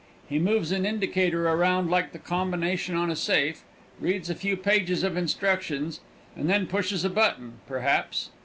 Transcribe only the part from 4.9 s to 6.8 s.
of instructions, and then